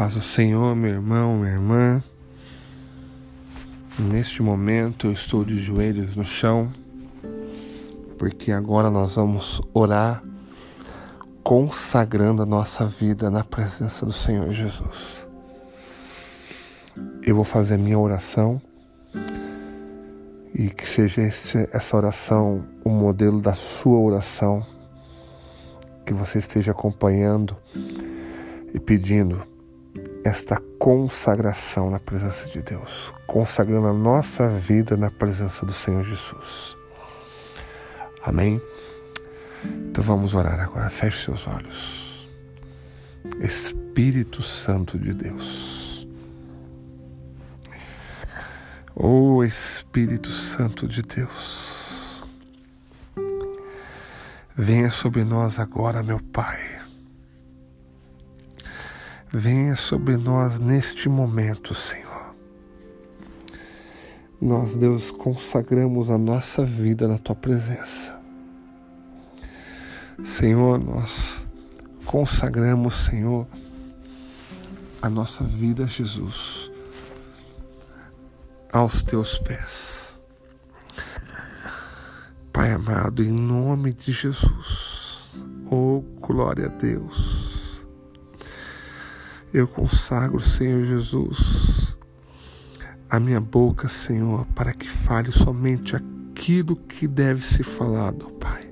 paz 0.00 0.14
do 0.14 0.20
Senhor, 0.22 0.74
meu 0.74 0.92
irmão, 0.92 1.36
minha 1.36 1.52
irmã. 1.52 2.02
Neste 3.98 4.40
momento 4.40 5.08
eu 5.08 5.12
estou 5.12 5.44
de 5.44 5.58
joelhos 5.58 6.16
no 6.16 6.24
chão, 6.24 6.72
porque 8.18 8.50
agora 8.50 8.90
nós 8.90 9.16
vamos 9.16 9.60
orar 9.74 10.24
consagrando 11.42 12.40
a 12.40 12.46
nossa 12.46 12.86
vida 12.86 13.28
na 13.28 13.44
presença 13.44 14.06
do 14.06 14.12
Senhor 14.12 14.50
Jesus. 14.52 15.26
Eu 17.22 17.34
vou 17.34 17.44
fazer 17.44 17.74
a 17.74 17.78
minha 17.78 17.98
oração 17.98 18.58
e 20.54 20.70
que 20.70 20.88
seja 20.88 21.20
este, 21.20 21.68
essa 21.70 21.94
oração 21.94 22.64
o 22.82 22.88
modelo 22.88 23.38
da 23.38 23.52
sua 23.52 23.98
oração, 23.98 24.66
que 26.06 26.14
você 26.14 26.38
esteja 26.38 26.70
acompanhando 26.70 27.54
e 28.72 28.80
pedindo 28.80 29.50
esta 30.24 30.60
consagração 30.78 31.90
na 31.90 31.98
presença 31.98 32.48
de 32.48 32.60
Deus, 32.62 33.12
consagrando 33.26 33.86
a 33.86 33.92
nossa 33.92 34.48
vida 34.48 34.96
na 34.96 35.10
presença 35.10 35.64
do 35.64 35.72
Senhor 35.72 36.04
Jesus. 36.04 36.76
Amém? 38.22 38.60
Então 39.64 40.04
vamos 40.04 40.34
orar 40.34 40.60
agora. 40.60 40.90
Feche 40.90 41.24
seus 41.24 41.46
olhos. 41.46 42.28
Espírito 43.40 44.42
Santo 44.42 44.98
de 44.98 45.12
Deus. 45.12 46.06
Oh 48.94 49.42
Espírito 49.42 50.28
Santo 50.30 50.86
de 50.86 51.02
Deus. 51.02 52.22
Venha 54.54 54.90
sobre 54.90 55.24
nós 55.24 55.58
agora, 55.58 56.02
meu 56.02 56.20
Pai 56.20 56.79
venha 59.32 59.76
sobre 59.76 60.16
nós 60.16 60.58
neste 60.58 61.08
momento, 61.08 61.74
Senhor. 61.74 62.34
Nós, 64.40 64.74
Deus, 64.74 65.10
consagramos 65.10 66.10
a 66.10 66.18
nossa 66.18 66.64
vida 66.64 67.06
na 67.06 67.18
tua 67.18 67.36
presença. 67.36 68.18
Senhor, 70.24 70.78
nós 70.78 71.46
consagramos, 72.04 72.94
Senhor, 73.04 73.46
a 75.00 75.08
nossa 75.08 75.44
vida, 75.44 75.86
Jesus, 75.86 76.70
aos 78.72 79.02
teus 79.02 79.38
pés. 79.38 80.18
Pai 82.52 82.72
amado, 82.72 83.22
em 83.22 83.30
nome 83.30 83.92
de 83.92 84.12
Jesus, 84.12 85.34
oh 85.70 86.02
glória 86.20 86.66
a 86.66 86.68
Deus. 86.68 87.49
Eu 89.52 89.66
consagro, 89.66 90.38
Senhor 90.38 90.84
Jesus, 90.84 91.98
a 93.10 93.18
minha 93.18 93.40
boca, 93.40 93.88
Senhor, 93.88 94.46
para 94.54 94.72
que 94.72 94.88
fale 94.88 95.32
somente 95.32 95.96
aquilo 95.96 96.76
que 96.76 97.08
deve 97.08 97.44
ser 97.44 97.64
falado, 97.64 98.26
Pai. 98.38 98.70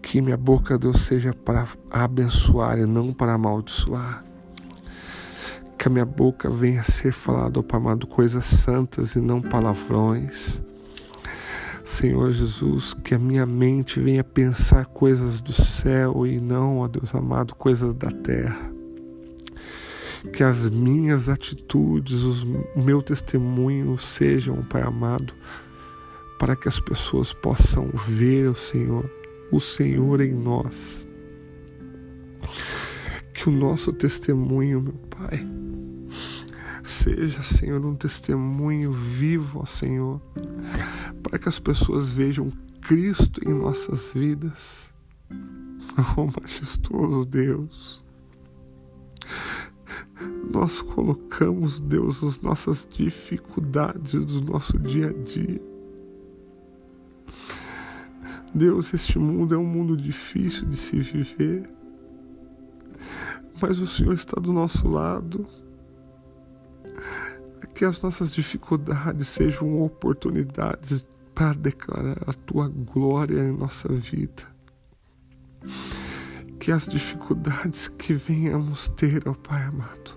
Que 0.00 0.22
minha 0.22 0.38
boca, 0.38 0.78
Deus, 0.78 1.02
seja 1.02 1.34
para 1.34 1.68
abençoar 1.90 2.78
e 2.78 2.86
não 2.86 3.12
para 3.12 3.34
amaldiçoar. 3.34 4.24
Que 5.76 5.88
a 5.88 5.90
minha 5.90 6.06
boca 6.06 6.48
venha 6.48 6.80
a 6.80 6.84
ser 6.84 7.12
falada, 7.12 7.62
Pai 7.62 7.78
amado, 7.78 8.06
coisas 8.06 8.46
santas 8.46 9.16
e 9.16 9.20
não 9.20 9.42
palavrões. 9.42 10.62
Senhor 11.84 12.32
Jesus, 12.32 12.94
que 12.94 13.14
a 13.14 13.18
minha 13.18 13.44
mente 13.44 14.00
venha 14.00 14.24
pensar 14.24 14.86
coisas 14.86 15.42
do 15.42 15.52
céu 15.52 16.26
e 16.26 16.40
não, 16.40 16.78
ó 16.78 16.88
Deus 16.88 17.14
amado, 17.14 17.54
coisas 17.54 17.92
da 17.92 18.10
terra 18.10 18.75
que 20.32 20.42
as 20.42 20.68
minhas 20.68 21.28
atitudes, 21.28 22.22
o 22.22 22.82
meu 22.82 23.02
testemunho 23.02 23.98
sejam, 23.98 24.62
Pai 24.64 24.82
amado, 24.82 25.34
para 26.38 26.54
que 26.54 26.68
as 26.68 26.78
pessoas 26.78 27.32
possam 27.32 27.88
ver 28.06 28.48
o 28.48 28.54
Senhor, 28.54 29.10
o 29.50 29.60
Senhor 29.60 30.20
em 30.20 30.32
nós. 30.32 31.06
Que 33.32 33.48
o 33.48 33.52
nosso 33.52 33.92
testemunho, 33.92 34.80
meu 34.80 35.00
Pai, 35.10 35.46
seja, 36.82 37.42
Senhor, 37.42 37.84
um 37.84 37.94
testemunho 37.94 38.92
vivo, 38.92 39.60
ó 39.60 39.64
Senhor, 39.64 40.20
para 41.22 41.38
que 41.38 41.48
as 41.48 41.58
pessoas 41.58 42.10
vejam 42.10 42.50
Cristo 42.82 43.40
em 43.46 43.52
nossas 43.52 44.12
vidas. 44.14 44.86
Oh, 46.14 46.26
majestoso 46.26 47.24
Deus 47.24 48.04
nós 50.52 50.80
colocamos, 50.80 51.80
Deus, 51.80 52.22
as 52.22 52.40
nossas 52.40 52.88
dificuldades 52.90 54.24
do 54.24 54.40
nosso 54.42 54.78
dia 54.78 55.10
a 55.10 55.12
dia. 55.12 55.60
Deus, 58.54 58.94
este 58.94 59.18
mundo 59.18 59.54
é 59.54 59.58
um 59.58 59.66
mundo 59.66 59.96
difícil 59.96 60.66
de 60.66 60.76
se 60.76 60.98
viver, 60.98 61.68
mas 63.60 63.78
o 63.78 63.86
Senhor 63.86 64.14
está 64.14 64.40
do 64.40 64.52
nosso 64.52 64.88
lado. 64.88 65.46
Que 67.74 67.84
as 67.84 68.00
nossas 68.00 68.32
dificuldades 68.32 69.28
sejam 69.28 69.82
oportunidades 69.82 71.04
para 71.34 71.52
declarar 71.52 72.16
a 72.26 72.32
tua 72.32 72.68
glória 72.68 73.38
em 73.40 73.52
nossa 73.52 73.86
vida. 73.92 74.42
Que 76.58 76.72
as 76.72 76.86
dificuldades 76.86 77.88
que 77.88 78.14
venhamos 78.14 78.88
ter, 78.88 79.28
ó 79.28 79.34
Pai 79.34 79.64
amado, 79.64 80.15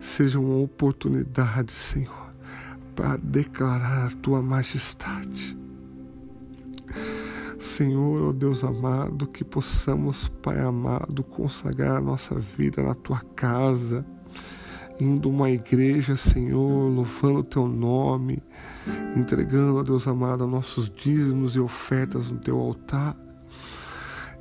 seja 0.00 0.38
uma 0.38 0.56
oportunidade, 0.56 1.72
Senhor, 1.72 2.32
para 2.94 3.16
declarar 3.16 4.06
a 4.06 4.16
tua 4.16 4.40
majestade. 4.40 5.56
Senhor, 7.58 8.22
ó 8.22 8.28
oh 8.28 8.32
Deus 8.32 8.62
amado, 8.62 9.26
que 9.26 9.44
possamos, 9.44 10.28
Pai 10.28 10.60
amado, 10.60 11.22
consagrar 11.24 11.96
a 11.96 12.00
nossa 12.00 12.34
vida 12.36 12.82
na 12.82 12.94
tua 12.94 13.20
casa, 13.34 14.06
indo 15.00 15.28
uma 15.28 15.50
igreja, 15.50 16.16
Senhor, 16.16 16.88
louvando 16.88 17.40
o 17.40 17.44
teu 17.44 17.66
nome, 17.66 18.42
entregando, 19.16 19.76
ó 19.76 19.82
Deus 19.82 20.06
amado, 20.06 20.46
nossos 20.46 20.88
dízimos 20.88 21.56
e 21.56 21.60
ofertas 21.60 22.30
no 22.30 22.38
teu 22.38 22.58
altar 22.58 23.16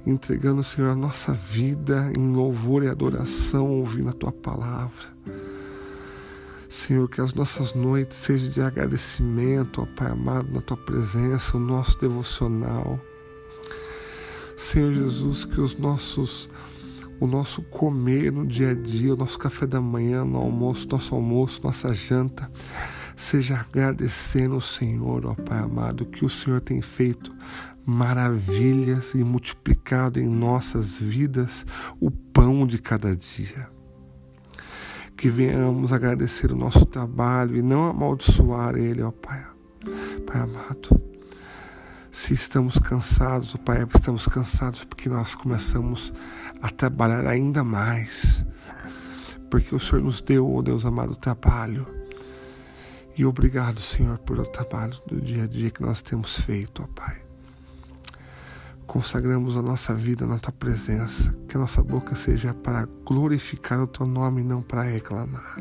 entregando, 0.05 0.63
Senhor, 0.63 0.91
a 0.91 0.95
nossa 0.95 1.33
vida 1.33 2.11
em 2.17 2.31
louvor 2.33 2.83
e 2.83 2.87
adoração, 2.87 3.69
ouvindo 3.69 4.09
a 4.09 4.13
tua 4.13 4.31
palavra. 4.31 5.15
Senhor, 6.69 7.09
que 7.09 7.21
as 7.21 7.33
nossas 7.33 7.73
noites 7.73 8.17
sejam 8.17 8.49
de 8.49 8.61
agradecimento, 8.61 9.81
ó 9.81 9.85
Pai 9.95 10.11
amado, 10.11 10.51
na 10.51 10.61
tua 10.61 10.77
presença, 10.77 11.57
o 11.57 11.59
nosso 11.59 11.99
devocional. 11.99 12.99
Senhor 14.57 14.93
Jesus, 14.93 15.45
que 15.45 15.59
os 15.59 15.77
nossos 15.77 16.49
o 17.17 17.27
nosso 17.27 17.61
comer 17.61 18.31
no 18.31 18.45
dia 18.45 18.71
a 18.71 18.73
dia, 18.73 19.13
o 19.13 19.17
nosso 19.17 19.39
café 19.39 19.65
da 19.65 19.79
manhã, 19.79 20.25
no 20.25 20.37
almoço, 20.37 20.87
nosso 20.89 21.15
almoço, 21.15 21.61
nossa 21.63 21.93
janta, 21.93 22.51
seja 23.15 23.55
agradecendo 23.55 24.57
o 24.57 24.61
Senhor, 24.61 25.25
ó 25.25 25.33
Pai 25.33 25.59
amado, 25.59 26.05
que 26.05 26.25
o 26.25 26.29
Senhor 26.29 26.59
tem 26.59 26.81
feito 26.81 27.33
maravilhas 27.85 29.13
e 29.13 29.23
multiplicado 29.23 30.19
em 30.19 30.27
nossas 30.27 30.97
vidas 30.97 31.65
o 31.99 32.09
pão 32.09 32.65
de 32.65 32.79
cada 32.79 33.15
dia. 33.15 33.69
Que 35.15 35.29
venhamos 35.29 35.93
agradecer 35.93 36.51
o 36.51 36.57
nosso 36.57 36.85
trabalho 36.85 37.55
e 37.55 37.61
não 37.61 37.85
amaldiçoar 37.85 38.75
ele, 38.75 39.01
ó 39.01 39.11
Pai. 39.11 39.45
Pai 40.25 40.41
amado, 40.41 40.99
se 42.11 42.33
estamos 42.33 42.79
cansados, 42.79 43.53
ó 43.53 43.57
Pai, 43.59 43.85
estamos 43.93 44.25
cansados 44.27 44.83
porque 44.83 45.07
nós 45.07 45.35
começamos 45.35 46.11
a 46.61 46.69
trabalhar 46.69 47.27
ainda 47.27 47.63
mais. 47.63 48.43
Porque 49.49 49.73
o 49.73 49.79
Senhor 49.79 50.03
nos 50.03 50.19
deu, 50.21 50.51
ó 50.51 50.61
Deus 50.61 50.85
amado, 50.85 51.15
trabalho. 51.15 51.87
E 53.15 53.23
obrigado, 53.23 53.79
Senhor, 53.79 54.17
pelo 54.17 54.45
trabalho 54.45 54.97
do 55.07 55.21
dia 55.21 55.43
a 55.43 55.47
dia 55.47 55.69
que 55.69 55.81
nós 55.81 56.01
temos 56.01 56.37
feito, 56.37 56.83
ó 56.83 56.87
Pai 56.87 57.24
consagramos 58.85 59.57
a 59.57 59.61
nossa 59.61 59.93
vida 59.93 60.25
na 60.25 60.39
tua 60.39 60.51
presença, 60.51 61.35
que 61.47 61.57
a 61.57 61.59
nossa 61.59 61.83
boca 61.83 62.15
seja 62.15 62.53
para 62.53 62.87
glorificar 63.05 63.81
o 63.81 63.87
teu 63.87 64.05
nome 64.05 64.41
e 64.41 64.43
não 64.43 64.61
para 64.61 64.83
reclamar. 64.83 65.57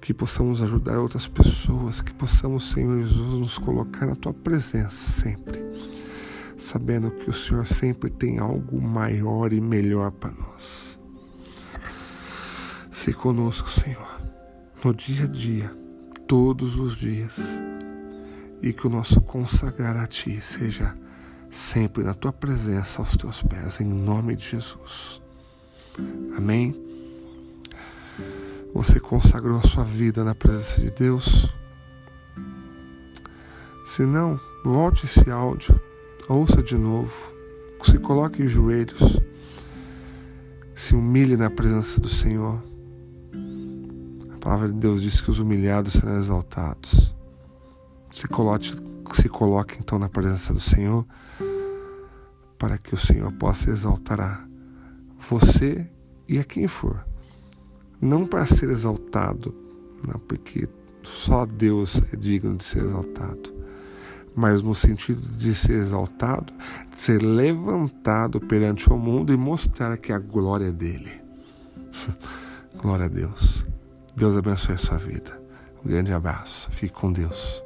Que 0.00 0.14
possamos 0.14 0.62
ajudar 0.62 0.98
outras 0.98 1.26
pessoas, 1.26 2.00
que 2.00 2.12
possamos, 2.12 2.70
Senhor 2.70 3.02
Jesus, 3.02 3.40
nos 3.40 3.58
colocar 3.58 4.06
na 4.06 4.14
tua 4.14 4.32
presença 4.32 5.22
sempre, 5.22 5.60
sabendo 6.56 7.10
que 7.10 7.28
o 7.28 7.32
Senhor 7.32 7.66
sempre 7.66 8.10
tem 8.10 8.38
algo 8.38 8.80
maior 8.80 9.52
e 9.52 9.60
melhor 9.60 10.10
para 10.12 10.30
nós. 10.30 10.98
Se 12.90 13.12
conosco, 13.12 13.68
Senhor, 13.68 14.20
no 14.84 14.94
dia 14.94 15.24
a 15.24 15.26
dia, 15.26 15.70
todos 16.28 16.78
os 16.78 16.94
dias, 16.94 17.58
e 18.62 18.72
que 18.72 18.86
o 18.86 18.90
nosso 18.90 19.20
consagrar 19.20 19.96
a 19.96 20.06
Ti 20.06 20.40
seja 20.40 20.96
sempre 21.54 22.02
na 22.02 22.12
tua 22.12 22.32
presença 22.32 23.00
aos 23.00 23.16
teus 23.16 23.40
pés, 23.42 23.80
em 23.80 23.84
nome 23.84 24.34
de 24.34 24.50
Jesus. 24.50 25.22
Amém? 26.36 26.74
Você 28.74 28.98
consagrou 28.98 29.58
a 29.58 29.62
sua 29.62 29.84
vida 29.84 30.24
na 30.24 30.34
presença 30.34 30.80
de 30.80 30.90
Deus? 30.90 31.48
Se 33.86 34.02
não, 34.02 34.40
volte 34.64 35.04
esse 35.04 35.30
áudio, 35.30 35.80
ouça 36.28 36.60
de 36.60 36.76
novo, 36.76 37.14
se 37.84 37.98
coloque 37.98 38.42
em 38.42 38.48
joelhos, 38.48 39.20
se 40.74 40.94
humilhe 40.94 41.36
na 41.36 41.48
presença 41.48 42.00
do 42.00 42.08
Senhor. 42.08 42.60
A 44.34 44.38
palavra 44.38 44.68
de 44.68 44.74
Deus 44.74 45.00
diz 45.00 45.20
que 45.20 45.30
os 45.30 45.38
humilhados 45.38 45.92
serão 45.92 46.16
exaltados. 46.16 47.14
Se 48.10 48.26
coloque, 48.26 48.72
se 49.12 49.28
coloque 49.28 49.76
então 49.78 49.98
na 49.98 50.08
presença 50.08 50.52
do 50.52 50.60
Senhor, 50.60 51.06
para 52.64 52.78
que 52.78 52.94
o 52.94 52.96
Senhor 52.96 53.30
possa 53.32 53.68
exaltar 53.68 54.18
a 54.22 54.42
você 55.18 55.86
e 56.26 56.38
a 56.38 56.44
quem 56.44 56.66
for. 56.66 57.06
Não 58.00 58.26
para 58.26 58.46
ser 58.46 58.70
exaltado, 58.70 59.54
não, 60.02 60.18
porque 60.20 60.66
só 61.02 61.44
Deus 61.44 62.00
é 62.10 62.16
digno 62.16 62.56
de 62.56 62.64
ser 62.64 62.84
exaltado, 62.84 63.52
mas 64.34 64.62
no 64.62 64.74
sentido 64.74 65.20
de 65.36 65.54
ser 65.54 65.74
exaltado, 65.74 66.54
de 66.90 66.98
ser 66.98 67.20
levantado 67.20 68.40
perante 68.40 68.90
o 68.90 68.96
mundo 68.96 69.30
e 69.30 69.36
mostrar 69.36 69.98
que 69.98 70.10
a 70.10 70.18
glória 70.18 70.68
é 70.68 70.72
dele. 70.72 71.20
glória 72.80 73.04
a 73.04 73.08
Deus. 73.08 73.62
Deus 74.16 74.38
abençoe 74.38 74.76
a 74.76 74.78
sua 74.78 74.96
vida. 74.96 75.38
Um 75.84 75.90
grande 75.90 76.14
abraço. 76.14 76.70
Fique 76.70 76.94
com 76.94 77.12
Deus. 77.12 77.62